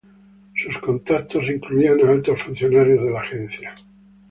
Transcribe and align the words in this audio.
Sus 0.55 0.79
contactos 0.79 1.47
incluían 1.51 2.03
a 2.03 2.09
altos 2.09 2.41
funcionarios 2.41 3.03
de 3.03 3.11
la 3.11 3.19
agencia. 3.21 3.75